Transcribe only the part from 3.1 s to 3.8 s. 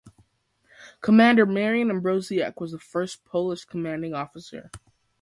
Polish